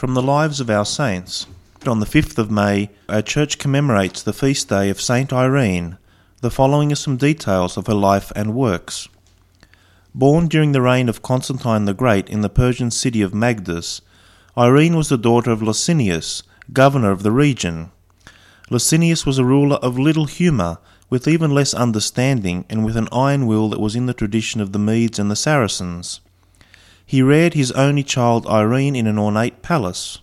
From 0.00 0.14
the 0.14 0.22
Lives 0.22 0.60
of 0.60 0.70
Our 0.70 0.86
Saints. 0.86 1.46
On 1.86 2.00
the 2.00 2.06
5th 2.06 2.38
of 2.38 2.50
May, 2.50 2.88
our 3.06 3.20
church 3.20 3.58
commemorates 3.58 4.22
the 4.22 4.32
feast 4.32 4.70
day 4.70 4.88
of 4.88 4.98
Saint 4.98 5.30
Irene. 5.30 5.98
The 6.40 6.50
following 6.50 6.90
are 6.90 6.96
some 6.96 7.18
details 7.18 7.76
of 7.76 7.86
her 7.86 7.92
life 7.92 8.32
and 8.34 8.54
works. 8.54 9.10
Born 10.14 10.48
during 10.48 10.72
the 10.72 10.80
reign 10.80 11.10
of 11.10 11.20
Constantine 11.20 11.84
the 11.84 11.92
Great 11.92 12.30
in 12.30 12.40
the 12.40 12.48
Persian 12.48 12.90
city 12.90 13.20
of 13.20 13.34
Magdus, 13.34 14.00
Irene 14.56 14.96
was 14.96 15.10
the 15.10 15.18
daughter 15.18 15.50
of 15.50 15.60
Licinius, 15.60 16.44
governor 16.72 17.10
of 17.10 17.22
the 17.22 17.30
region. 17.30 17.90
Licinius 18.70 19.26
was 19.26 19.36
a 19.36 19.44
ruler 19.44 19.76
of 19.82 19.98
little 19.98 20.24
humour, 20.24 20.78
with 21.10 21.28
even 21.28 21.50
less 21.50 21.74
understanding, 21.74 22.64
and 22.70 22.86
with 22.86 22.96
an 22.96 23.08
iron 23.12 23.46
will 23.46 23.68
that 23.68 23.80
was 23.80 23.94
in 23.94 24.06
the 24.06 24.14
tradition 24.14 24.62
of 24.62 24.72
the 24.72 24.78
Medes 24.78 25.18
and 25.18 25.30
the 25.30 25.36
Saracens. 25.36 26.22
He 27.10 27.22
reared 27.22 27.54
his 27.54 27.72
only 27.72 28.04
child 28.04 28.46
Irene 28.46 28.94
in 28.94 29.08
an 29.08 29.18
ornate 29.18 29.62
palace. 29.62 30.20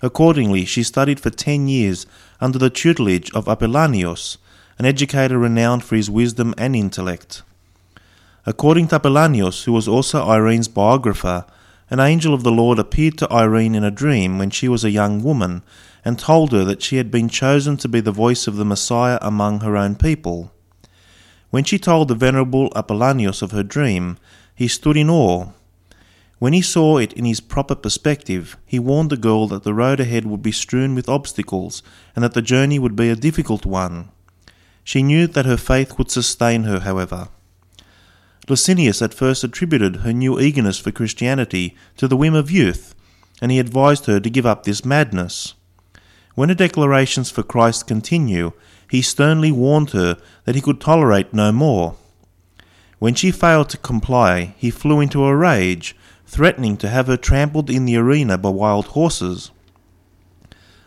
Accordingly, 0.00 0.64
she 0.64 0.84
studied 0.84 1.18
for 1.18 1.28
ten 1.28 1.66
years 1.66 2.06
under 2.40 2.56
the 2.56 2.70
tutelage 2.70 3.32
of 3.34 3.48
Apollonius, 3.48 4.38
an 4.78 4.84
educator 4.84 5.40
renowned 5.40 5.82
for 5.82 5.96
his 5.96 6.08
wisdom 6.08 6.54
and 6.56 6.76
intellect. 6.76 7.42
According 8.46 8.86
to 8.88 8.94
Apollonius, 8.94 9.64
who 9.64 9.72
was 9.72 9.88
also 9.88 10.24
Irene's 10.24 10.68
biographer, 10.68 11.46
an 11.90 11.98
angel 11.98 12.32
of 12.32 12.44
the 12.44 12.52
Lord 12.52 12.78
appeared 12.78 13.18
to 13.18 13.32
Irene 13.32 13.74
in 13.74 13.82
a 13.82 13.90
dream 13.90 14.38
when 14.38 14.50
she 14.50 14.68
was 14.68 14.84
a 14.84 14.92
young 14.92 15.20
woman 15.20 15.64
and 16.04 16.16
told 16.16 16.52
her 16.52 16.62
that 16.62 16.80
she 16.80 16.98
had 16.98 17.10
been 17.10 17.28
chosen 17.28 17.76
to 17.78 17.88
be 17.88 17.98
the 17.98 18.12
voice 18.12 18.46
of 18.46 18.54
the 18.54 18.64
Messiah 18.64 19.18
among 19.20 19.62
her 19.62 19.76
own 19.76 19.96
people. 19.96 20.52
When 21.50 21.64
she 21.64 21.76
told 21.76 22.06
the 22.06 22.14
venerable 22.14 22.70
Apollonius 22.76 23.42
of 23.42 23.50
her 23.50 23.64
dream, 23.64 24.16
he 24.54 24.68
stood 24.68 24.96
in 24.96 25.10
awe 25.10 25.48
when 26.44 26.52
he 26.52 26.60
saw 26.60 26.98
it 26.98 27.14
in 27.14 27.24
his 27.24 27.40
proper 27.40 27.74
perspective, 27.74 28.58
he 28.66 28.78
warned 28.78 29.08
the 29.08 29.16
girl 29.16 29.48
that 29.48 29.62
the 29.62 29.72
road 29.72 29.98
ahead 29.98 30.26
would 30.26 30.42
be 30.42 30.52
strewn 30.52 30.94
with 30.94 31.08
obstacles 31.08 31.82
and 32.14 32.22
that 32.22 32.34
the 32.34 32.42
journey 32.42 32.78
would 32.78 32.94
be 32.94 33.08
a 33.08 33.16
difficult 33.16 33.64
one. 33.64 34.10
She 34.84 35.02
knew 35.02 35.26
that 35.26 35.46
her 35.46 35.56
faith 35.56 35.96
would 35.96 36.10
sustain 36.10 36.64
her, 36.64 36.80
however. 36.80 37.28
Licinius 38.46 39.00
at 39.00 39.14
first 39.14 39.42
attributed 39.42 40.02
her 40.04 40.12
new 40.12 40.38
eagerness 40.38 40.78
for 40.78 40.92
Christianity 40.92 41.74
to 41.96 42.06
the 42.06 42.14
whim 42.14 42.34
of 42.34 42.50
youth, 42.50 42.94
and 43.40 43.50
he 43.50 43.58
advised 43.58 44.04
her 44.04 44.20
to 44.20 44.28
give 44.28 44.44
up 44.44 44.64
this 44.64 44.84
madness. 44.84 45.54
When 46.34 46.50
her 46.50 46.54
declarations 46.54 47.30
for 47.30 47.42
Christ 47.42 47.86
continue, 47.86 48.52
he 48.90 49.00
sternly 49.00 49.50
warned 49.50 49.92
her 49.92 50.18
that 50.44 50.56
he 50.56 50.60
could 50.60 50.78
tolerate 50.78 51.32
no 51.32 51.52
more. 51.52 51.96
When 52.98 53.14
she 53.14 53.30
failed 53.30 53.70
to 53.70 53.78
comply, 53.78 54.54
he 54.58 54.70
flew 54.70 55.00
into 55.00 55.24
a 55.24 55.34
rage 55.34 55.96
threatening 56.26 56.76
to 56.78 56.88
have 56.88 57.06
her 57.06 57.16
trampled 57.16 57.70
in 57.70 57.84
the 57.84 57.96
arena 57.96 58.38
by 58.38 58.48
wild 58.48 58.86
horses. 58.86 59.50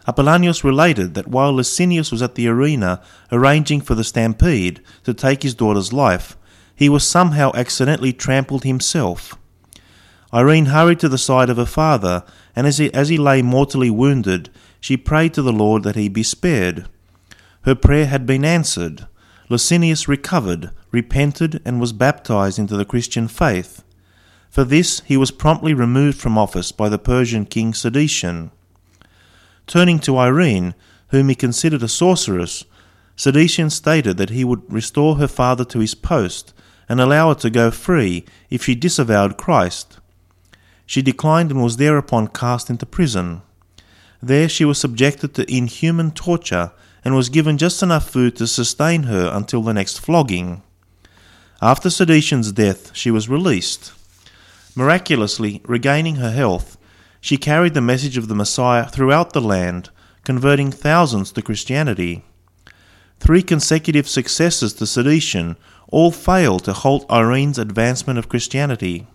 Apollonius 0.08 0.64
related 0.64 1.14
that 1.16 1.28
while 1.28 1.54
Licinius 1.54 2.12
was 2.12 2.22
at 2.22 2.36
the 2.36 2.48
arena 2.48 3.02
arranging 3.32 3.82
for 3.82 3.94
the 3.94 4.04
stampede 4.04 4.82
to 5.04 5.14
take 5.14 5.44
his 5.44 5.54
daughter's 5.54 5.92
life, 5.92 6.38
he 6.74 6.88
was 6.88 7.08
somehow 7.08 7.52
accidentally 7.56 8.14
trampled 8.14 8.64
himself. 8.64 9.38
Irene 10.34 10.68
hurried 10.68 11.00
to 11.00 11.10
the 11.10 11.18
side 11.18 11.50
of 11.50 11.58
her 11.58 11.66
father, 11.66 12.24
and 12.56 12.68
as 12.68 12.78
he, 12.78 12.94
as 12.94 13.10
he 13.10 13.18
lay 13.18 13.42
mortally 13.42 13.90
wounded, 13.90 14.50
she 14.80 14.96
prayed 14.96 15.34
to 15.34 15.42
the 15.42 15.54
Lord 15.54 15.84
that 15.84 15.96
he 15.96 16.10
be 16.10 16.24
spared. 16.24 16.88
Her 17.62 17.76
prayer 17.76 18.06
had 18.06 18.26
been 18.26 18.46
answered. 18.46 19.08
Licinius 19.50 20.08
recovered, 20.08 20.72
repented, 20.92 21.62
and 21.66 21.80
was 21.82 21.94
baptized 21.94 22.60
into 22.60 22.78
the 22.78 22.86
Christian 22.86 23.28
faith. 23.28 23.84
For 24.58 24.64
this 24.64 25.04
he 25.06 25.18
was 25.18 25.30
promptly 25.30 25.76
removed 25.76 26.18
from 26.18 26.36
office 26.36 26.72
by 26.72 26.90
the 26.90 26.98
Persian 26.98 27.46
king 27.46 27.74
Sadician. 27.74 28.50
Turning 29.68 30.00
to 30.00 30.18
Irene, 30.18 30.74
whom 31.10 31.30
he 31.30 31.36
considered 31.36 31.84
a 31.84 31.88
sorceress, 31.88 32.66
Sadician 33.16 33.72
stated 33.72 34.18
that 34.18 34.32
he 34.32 34.44
would 34.44 34.64
restore 34.74 35.18
her 35.18 35.28
father 35.28 35.64
to 35.66 35.78
his 35.78 35.94
post 35.94 36.56
and 36.90 37.00
allow 37.00 37.30
her 37.30 37.36
to 37.36 37.52
go 37.52 37.70
free 37.70 38.26
if 38.50 38.64
she 38.64 38.74
disavowed 38.74 39.38
Christ. 39.38 40.00
She 40.88 41.04
declined 41.04 41.52
and 41.52 41.62
was 41.62 41.78
thereupon 41.78 42.30
cast 42.30 42.72
into 42.72 42.88
prison. 42.88 43.44
There 44.24 44.50
she 44.50 44.66
was 44.66 44.80
subjected 44.80 45.36
to 45.36 45.56
inhuman 45.56 46.10
torture 46.14 46.72
and 47.06 47.14
was 47.16 47.30
given 47.30 47.60
just 47.60 47.84
enough 47.84 48.10
food 48.10 48.36
to 48.38 48.48
sustain 48.48 49.04
her 49.04 49.30
until 49.32 49.62
the 49.62 49.76
next 49.76 50.00
flogging. 50.00 50.64
After 51.62 51.90
Sadician's 51.90 52.52
death, 52.52 52.90
she 52.96 53.12
was 53.12 53.30
released. 53.30 53.92
Miraculously 54.78 55.60
regaining 55.66 56.18
her 56.18 56.30
health, 56.30 56.78
she 57.20 57.36
carried 57.36 57.74
the 57.74 57.82
message 57.82 58.16
of 58.16 58.28
the 58.28 58.36
Messiah 58.36 58.86
throughout 58.88 59.34
the 59.34 59.42
land, 59.42 59.90
converting 60.24 60.72
thousands 60.72 61.32
to 61.32 61.42
Christianity. 61.42 62.24
Three 63.20 63.42
consecutive 63.42 64.08
successes 64.08 64.76
to 64.76 64.84
Sadician 64.84 65.56
all 65.88 66.12
failed 66.12 66.64
to 66.66 66.74
halt 66.74 67.08
Irene's 67.10 67.58
advancement 67.58 68.20
of 68.20 68.30
Christianity. 68.30 69.08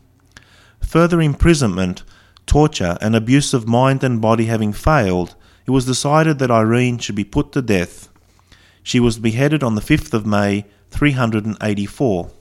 Further 0.80 1.20
imprisonment, 1.20 2.02
torture, 2.44 2.98
and 3.00 3.14
abuse 3.14 3.54
of 3.54 3.68
mind 3.68 4.02
and 4.02 4.20
body 4.20 4.46
having 4.46 4.72
failed, 4.72 5.36
it 5.64 5.70
was 5.70 5.86
decided 5.86 6.40
that 6.40 6.50
Irene 6.50 6.98
should 6.98 7.14
be 7.14 7.22
put 7.22 7.52
to 7.52 7.62
death. 7.62 8.08
She 8.82 8.98
was 8.98 9.20
beheaded 9.20 9.62
on 9.62 9.76
the 9.76 9.80
5th 9.80 10.12
of 10.12 10.26
May, 10.26 10.66
384. 10.90 12.32